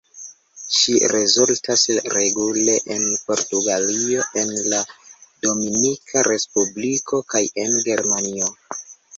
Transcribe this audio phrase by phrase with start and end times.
[0.75, 4.81] Ŝi rezultas regule en Portugalio, en la
[5.47, 8.51] Dominika Respubliko kaj en Germanio.